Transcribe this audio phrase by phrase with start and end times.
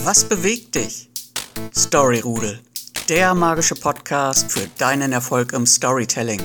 [0.00, 1.10] Was bewegt dich?
[1.76, 2.60] Storyrudel,
[3.10, 6.40] der magische Podcast für deinen Erfolg im Storytelling.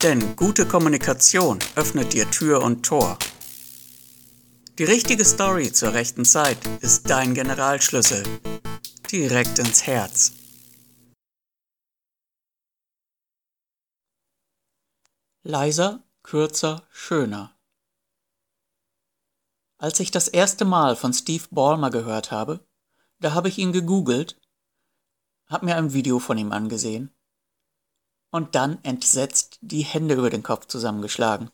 [0.00, 3.18] Denn gute Kommunikation öffnet dir Tür und Tor.
[4.78, 8.22] Die richtige Story zur rechten Zeit ist dein Generalschlüssel.
[9.10, 10.32] Direkt ins Herz.
[15.42, 17.53] Leiser, kürzer, schöner.
[19.84, 22.66] Als ich das erste Mal von Steve Ballmer gehört habe,
[23.18, 24.40] da habe ich ihn gegoogelt,
[25.44, 27.14] habe mir ein Video von ihm angesehen
[28.30, 31.50] und dann entsetzt die Hände über den Kopf zusammengeschlagen.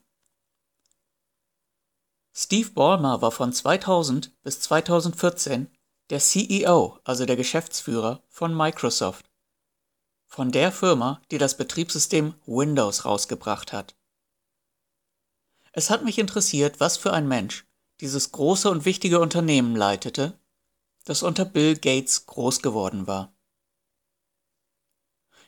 [2.33, 5.69] Steve Ballmer war von 2000 bis 2014
[6.11, 9.29] der CEO, also der Geschäftsführer von Microsoft,
[10.29, 13.97] von der Firma, die das Betriebssystem Windows rausgebracht hat.
[15.73, 17.67] Es hat mich interessiert, was für ein Mensch
[18.01, 20.39] dieses große und wichtige Unternehmen leitete,
[21.05, 23.35] das unter Bill Gates groß geworden war.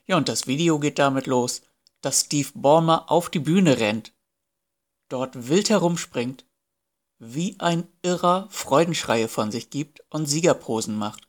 [0.06, 1.62] Ja, und das Video geht damit los,
[2.00, 4.12] dass Steve Ballmer auf die Bühne rennt,
[5.08, 6.44] dort wild herumspringt,
[7.18, 11.28] wie ein Irrer Freudenschreie von sich gibt und Siegerposen macht.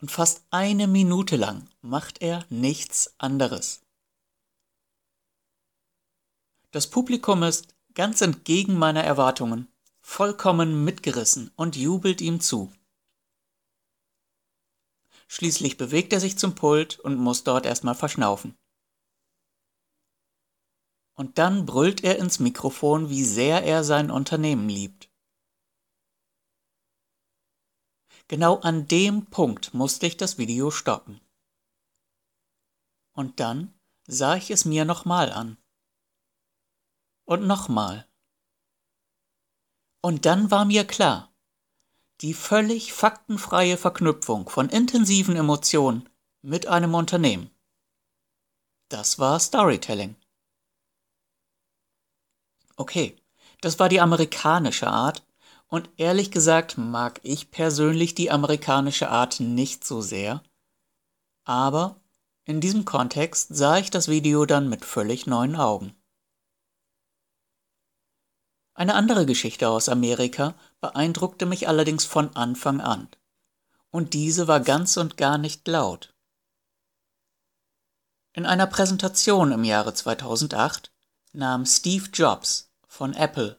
[0.00, 3.82] Und fast eine Minute lang macht er nichts anderes.
[6.70, 9.66] Das Publikum ist ganz entgegen meiner Erwartungen,
[10.00, 12.72] vollkommen mitgerissen und jubelt ihm zu.
[15.26, 18.56] Schließlich bewegt er sich zum Pult und muss dort erstmal verschnaufen.
[21.14, 25.10] Und dann brüllt er ins Mikrofon, wie sehr er sein Unternehmen liebt.
[28.28, 31.20] Genau an dem Punkt musste ich das Video stoppen.
[33.12, 33.72] Und dann
[34.06, 35.56] sah ich es mir nochmal an.
[37.26, 38.08] Und nochmal.
[40.00, 41.32] Und dann war mir klar,
[42.20, 46.08] die völlig faktenfreie Verknüpfung von intensiven Emotionen
[46.42, 47.50] mit einem Unternehmen.
[48.88, 50.14] Das war Storytelling.
[52.76, 53.16] Okay,
[53.60, 55.26] das war die amerikanische Art,
[55.66, 60.44] und ehrlich gesagt mag ich persönlich die amerikanische Art nicht so sehr,
[61.44, 62.00] aber
[62.44, 65.96] in diesem Kontext sah ich das Video dann mit völlig neuen Augen.
[68.76, 73.08] Eine andere Geschichte aus Amerika beeindruckte mich allerdings von Anfang an.
[73.88, 76.14] Und diese war ganz und gar nicht laut.
[78.34, 80.92] In einer Präsentation im Jahre 2008
[81.32, 83.58] nahm Steve Jobs von Apple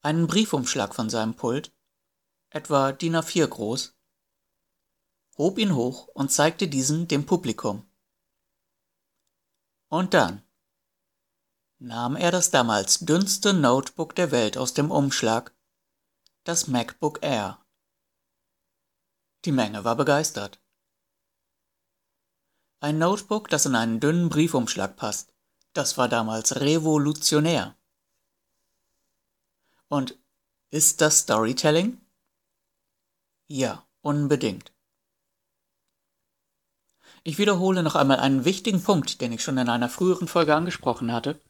[0.00, 1.70] einen Briefumschlag von seinem Pult,
[2.48, 3.94] etwa DIN A4 groß,
[5.36, 7.86] hob ihn hoch und zeigte diesen dem Publikum.
[9.88, 10.45] Und dann
[11.78, 15.54] nahm er das damals dünnste Notebook der Welt aus dem Umschlag,
[16.44, 17.60] das MacBook Air.
[19.44, 20.60] Die Menge war begeistert.
[22.80, 25.32] Ein Notebook, das in einen dünnen Briefumschlag passt,
[25.72, 27.76] das war damals revolutionär.
[29.88, 30.18] Und
[30.70, 32.00] ist das Storytelling?
[33.46, 34.72] Ja, unbedingt.
[37.22, 41.12] Ich wiederhole noch einmal einen wichtigen Punkt, den ich schon in einer früheren Folge angesprochen
[41.12, 41.40] hatte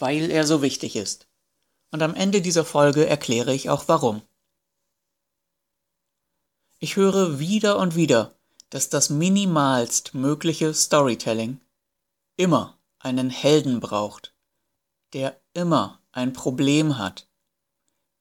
[0.00, 1.28] weil er so wichtig ist.
[1.92, 4.22] Und am Ende dieser Folge erkläre ich auch warum.
[6.78, 8.34] Ich höre wieder und wieder,
[8.70, 11.60] dass das minimalst mögliche Storytelling
[12.36, 14.34] immer einen Helden braucht,
[15.12, 17.28] der immer ein Problem hat,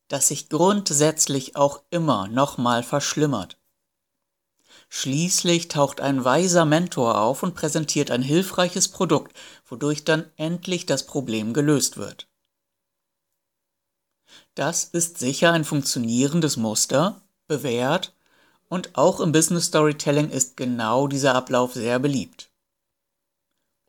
[0.08, 3.59] das sich grundsätzlich auch immer nochmal verschlimmert.
[4.90, 11.06] Schließlich taucht ein weiser Mentor auf und präsentiert ein hilfreiches Produkt, wodurch dann endlich das
[11.06, 12.28] Problem gelöst wird.
[14.56, 18.14] Das ist sicher ein funktionierendes Muster, bewährt,
[18.68, 22.52] und auch im Business Storytelling ist genau dieser Ablauf sehr beliebt.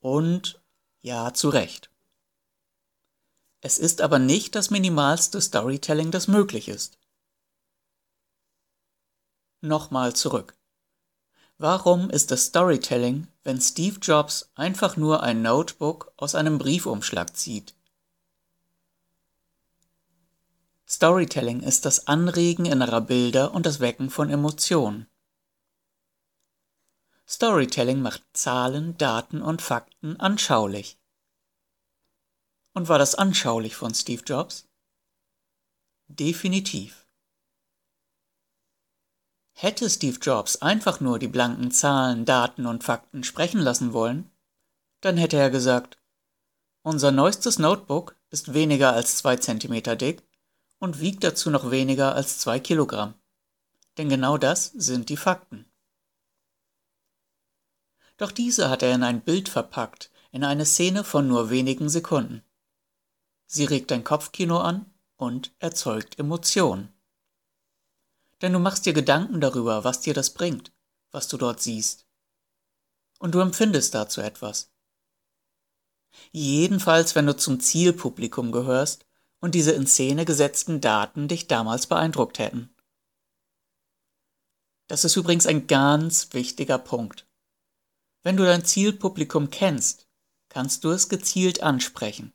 [0.01, 0.63] Und
[1.01, 1.91] ja, zu Recht.
[3.63, 6.99] Es ist aber nicht das minimalste Storytelling, das möglich ist.
[9.61, 10.60] Nochmal zurück.
[11.63, 17.75] Warum ist es Storytelling, wenn Steve Jobs einfach nur ein Notebook aus einem Briefumschlag zieht?
[20.89, 25.07] Storytelling ist das Anregen innerer Bilder und das Wecken von Emotionen.
[27.29, 30.99] Storytelling macht Zahlen, Daten und Fakten anschaulich.
[32.73, 34.67] Und war das anschaulich von Steve Jobs?
[36.09, 37.00] Definitiv.
[39.63, 44.31] Hätte Steve Jobs einfach nur die blanken Zahlen, Daten und Fakten sprechen lassen wollen,
[45.03, 45.99] dann hätte er gesagt,
[46.81, 50.23] unser neuestes Notebook ist weniger als zwei Zentimeter dick
[50.79, 53.13] und wiegt dazu noch weniger als zwei Kilogramm.
[53.99, 55.71] Denn genau das sind die Fakten.
[58.17, 62.43] Doch diese hat er in ein Bild verpackt, in eine Szene von nur wenigen Sekunden.
[63.45, 64.87] Sie regt dein Kopfkino an
[65.19, 66.95] und erzeugt Emotionen.
[68.43, 70.73] Denn du machst dir Gedanken darüber, was dir das bringt,
[71.11, 72.07] was du dort siehst.
[73.19, 74.73] Und du empfindest dazu etwas.
[76.33, 79.07] Jedenfalls, wenn du zum Zielpublikum gehörst
[79.41, 82.75] und diese in Szene gesetzten Daten dich damals beeindruckt hätten.
[84.87, 87.29] Das ist übrigens ein ganz wichtiger Punkt.
[88.23, 90.09] Wenn du dein Zielpublikum kennst,
[90.49, 92.33] kannst du es gezielt ansprechen.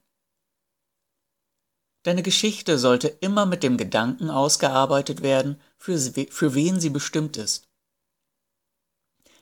[2.06, 7.68] Deine Geschichte sollte immer mit dem Gedanken ausgearbeitet werden, für, für wen sie bestimmt ist.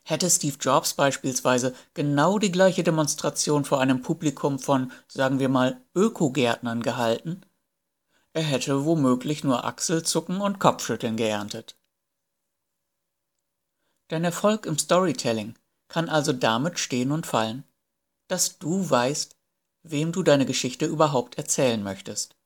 [0.06, 5.82] Hätte Steve Jobs beispielsweise genau die gleiche Demonstration vor einem Publikum von, sagen wir mal,
[5.94, 7.42] Ökogärtnern gehalten,
[8.32, 11.78] er hätte womöglich nur Achselzucken und Kopfschütteln geerntet.
[14.08, 15.56] Dein Erfolg im Storytelling
[15.90, 17.66] kann also damit stehen und fallen,
[18.30, 19.36] dass du weißt,
[19.84, 22.38] wem du deine Geschichte überhaupt erzählen möchtest.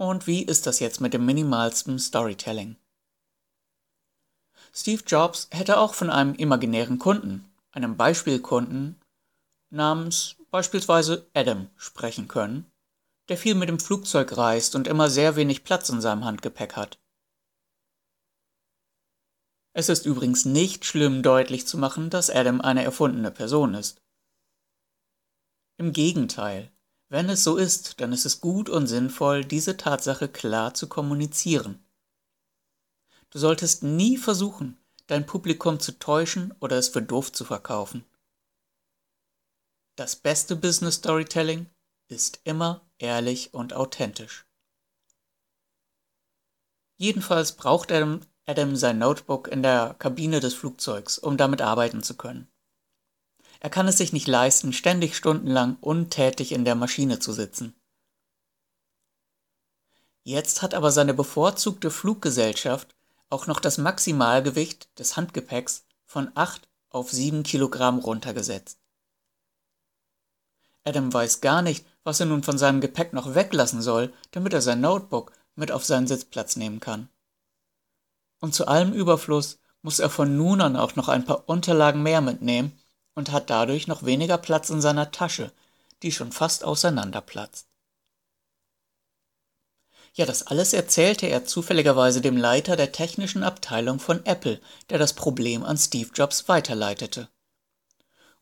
[0.00, 2.76] Und wie ist das jetzt mit dem minimalsten Storytelling?
[4.72, 8.98] Steve Jobs hätte auch von einem imaginären Kunden, einem Beispielkunden
[9.68, 12.72] namens beispielsweise Adam sprechen können,
[13.28, 16.98] der viel mit dem Flugzeug reist und immer sehr wenig Platz in seinem Handgepäck hat.
[19.74, 24.00] Es ist übrigens nicht schlimm deutlich zu machen, dass Adam eine erfundene Person ist.
[25.76, 26.72] Im Gegenteil,
[27.10, 31.84] wenn es so ist, dann ist es gut und sinnvoll, diese Tatsache klar zu kommunizieren.
[33.30, 34.78] Du solltest nie versuchen,
[35.08, 38.04] dein Publikum zu täuschen oder es für doof zu verkaufen.
[39.96, 41.66] Das beste Business Storytelling
[42.08, 44.46] ist immer ehrlich und authentisch.
[46.96, 52.16] Jedenfalls braucht Adam, Adam sein Notebook in der Kabine des Flugzeugs, um damit arbeiten zu
[52.16, 52.48] können.
[53.60, 57.74] Er kann es sich nicht leisten, ständig stundenlang untätig in der Maschine zu sitzen.
[60.22, 62.94] Jetzt hat aber seine bevorzugte Fluggesellschaft
[63.28, 68.78] auch noch das Maximalgewicht des Handgepäcks von 8 auf 7 Kilogramm runtergesetzt.
[70.84, 74.62] Adam weiß gar nicht, was er nun von seinem Gepäck noch weglassen soll, damit er
[74.62, 77.08] sein Notebook mit auf seinen Sitzplatz nehmen kann.
[78.40, 82.20] Und zu allem Überfluss muss er von nun an auch noch ein paar Unterlagen mehr
[82.20, 82.79] mitnehmen,
[83.20, 85.52] und hat dadurch noch weniger Platz in seiner Tasche,
[86.02, 87.68] die schon fast auseinanderplatzt.
[90.14, 94.58] Ja, das alles erzählte er zufälligerweise dem Leiter der technischen Abteilung von Apple,
[94.88, 97.28] der das Problem an Steve Jobs weiterleitete.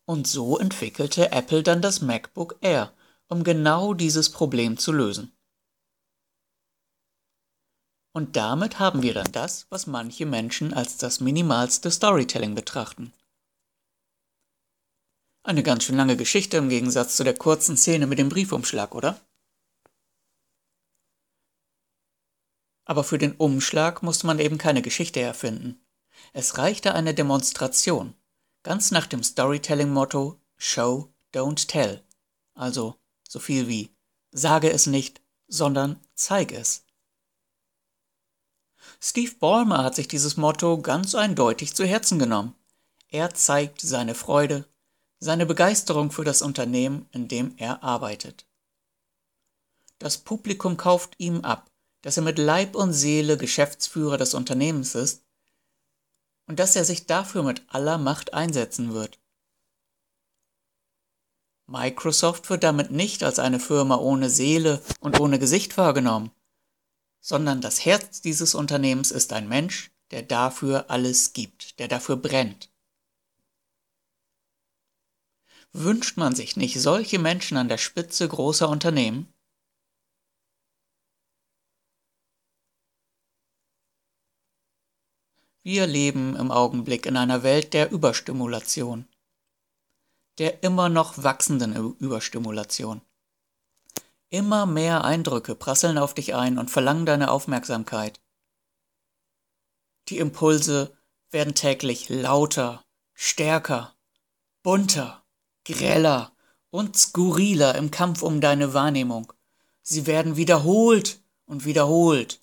[0.07, 2.93] Und so entwickelte Apple dann das MacBook Air,
[3.27, 5.33] um genau dieses Problem zu lösen.
[8.13, 13.13] Und damit haben wir dann das, was manche Menschen als das minimalste Storytelling betrachten.
[15.43, 19.21] Eine ganz schön lange Geschichte im Gegensatz zu der kurzen Szene mit dem Briefumschlag, oder?
[22.85, 25.81] Aber für den Umschlag musste man eben keine Geschichte erfinden.
[26.33, 28.15] Es reichte eine Demonstration,
[28.63, 32.03] ganz nach dem Storytelling-Motto Show, don't tell.
[32.55, 32.97] Also
[33.29, 33.95] so viel wie
[34.31, 36.85] sage es nicht, sondern zeige es.
[39.01, 42.55] Steve Ballmer hat sich dieses Motto ganz eindeutig zu Herzen genommen.
[43.09, 44.67] Er zeigt seine Freude,
[45.21, 48.47] seine Begeisterung für das Unternehmen, in dem er arbeitet.
[49.99, 51.71] Das Publikum kauft ihm ab,
[52.03, 55.25] dass er mit Leib und Seele Geschäftsführer des Unternehmens ist
[56.47, 59.19] und dass er sich dafür mit aller Macht einsetzen wird.
[61.67, 66.31] Microsoft wird damit nicht als eine Firma ohne Seele und ohne Gesicht wahrgenommen,
[67.21, 72.71] sondern das Herz dieses Unternehmens ist ein Mensch, der dafür alles gibt, der dafür brennt.
[75.73, 79.33] Wünscht man sich nicht solche Menschen an der Spitze großer Unternehmen?
[85.63, 89.07] Wir leben im Augenblick in einer Welt der Überstimulation,
[90.39, 93.03] der immer noch wachsenden Überstimulation.
[94.31, 98.21] Immer mehr Eindrücke prasseln auf dich ein und verlangen deine Aufmerksamkeit.
[100.09, 100.97] Die Impulse
[101.31, 102.83] werden täglich lauter,
[103.13, 103.95] stärker,
[104.63, 105.23] bunter
[105.73, 106.33] greller
[106.71, 109.33] und skurriler im Kampf um deine Wahrnehmung.
[109.83, 112.41] Sie werden wiederholt und wiederholt,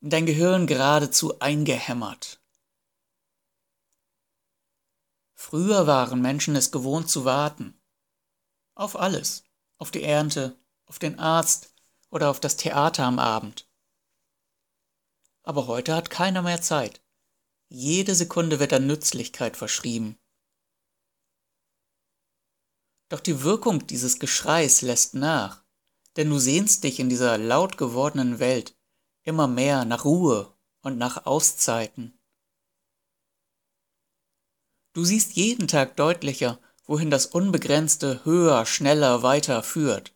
[0.00, 2.40] in dein Gehirn geradezu eingehämmert.
[5.34, 7.80] Früher waren Menschen es gewohnt zu warten.
[8.74, 9.44] Auf alles,
[9.78, 11.74] auf die Ernte, auf den Arzt
[12.10, 13.68] oder auf das Theater am Abend.
[15.42, 17.00] Aber heute hat keiner mehr Zeit.
[17.68, 20.18] Jede Sekunde wird an Nützlichkeit verschrieben.
[23.08, 25.64] Doch die Wirkung dieses Geschreis lässt nach,
[26.16, 28.76] denn du sehnst dich in dieser laut gewordenen Welt
[29.22, 32.18] immer mehr nach Ruhe und nach Auszeiten.
[34.94, 40.14] Du siehst jeden Tag deutlicher, wohin das Unbegrenzte höher, schneller, weiter führt.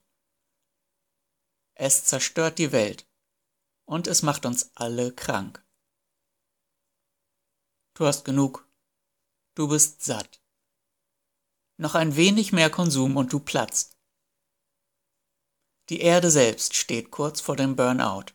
[1.75, 3.07] Es zerstört die Welt
[3.85, 5.65] und es macht uns alle krank.
[7.95, 8.67] Du hast genug.
[9.55, 10.42] Du bist satt.
[11.79, 13.97] Noch ein wenig mehr Konsum und du platzt.
[15.89, 18.27] Die Erde selbst steht kurz vor dem Burnout.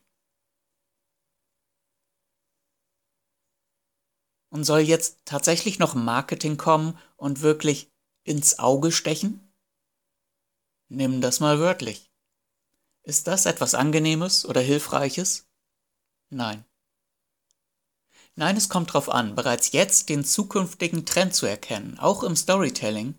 [4.49, 7.91] Und soll jetzt tatsächlich noch Marketing kommen und wirklich
[8.23, 9.53] ins Auge stechen?
[10.89, 12.11] Nimm das mal wörtlich.
[13.03, 15.47] Ist das etwas Angenehmes oder Hilfreiches?
[16.29, 16.65] Nein.
[18.35, 23.15] Nein, es kommt darauf an, bereits jetzt den zukünftigen Trend zu erkennen, auch im Storytelling,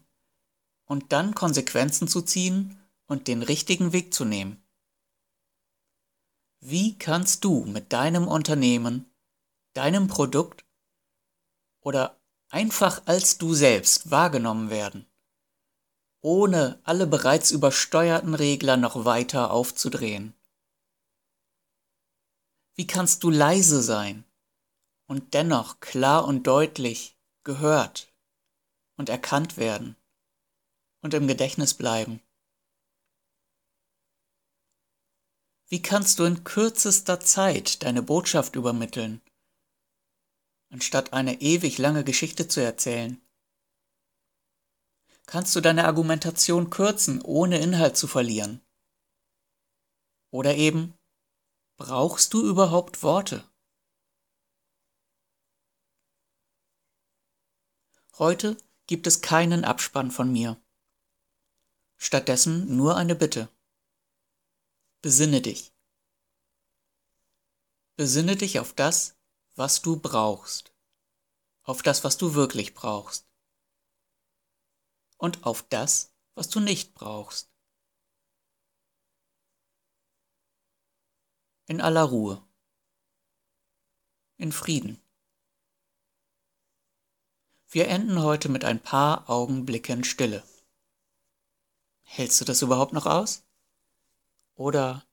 [0.89, 4.63] und dann Konsequenzen zu ziehen und den richtigen Weg zu nehmen.
[6.61, 9.09] Wie kannst du mit deinem Unternehmen,
[9.75, 10.65] deinem Produkt
[11.81, 12.19] oder
[12.49, 15.07] einfach als du selbst wahrgenommen werden,
[16.21, 20.35] ohne alle bereits übersteuerten Regler noch weiter aufzudrehen?
[22.75, 24.25] Wie kannst du leise sein
[25.07, 28.13] und dennoch klar und deutlich gehört
[28.97, 29.97] und erkannt werden
[31.03, 32.21] und im Gedächtnis bleiben?
[35.71, 39.21] Wie kannst du in kürzester Zeit deine Botschaft übermitteln,
[40.71, 43.21] anstatt eine ewig lange Geschichte zu erzählen?
[45.27, 48.63] Kannst du deine Argumentation kürzen, ohne Inhalt zu verlieren?
[50.31, 50.95] Oder eben,
[51.77, 53.47] brauchst du überhaupt Worte?
[58.19, 60.61] Heute gibt es keinen Abspann von mir.
[61.99, 63.49] Stattdessen nur eine Bitte.
[65.03, 65.75] Besinne dich.
[67.97, 69.17] Besinne dich auf das,
[69.57, 70.73] was du brauchst,
[71.65, 73.29] auf das, was du wirklich brauchst
[75.17, 77.51] und auf das, was du nicht brauchst.
[81.67, 82.43] In aller Ruhe,
[84.37, 85.03] in Frieden.
[87.69, 90.43] Wir enden heute mit ein paar Augenblicken Stille.
[92.11, 93.45] Hältst du das überhaupt noch aus?
[94.57, 95.05] Oder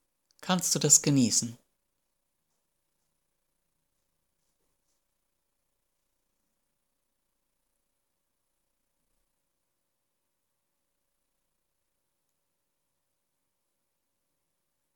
[0.41, 1.57] kannst du das genießen?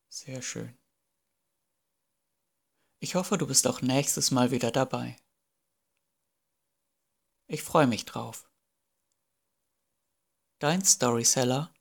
[0.08, 0.76] Sehr schön.
[3.00, 5.18] Ich hoffe, du bist auch nächstes Mal wieder dabei.
[7.48, 8.50] Ich freue mich drauf.
[10.60, 11.74] Dein Storyseller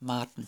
[0.00, 0.46] Martin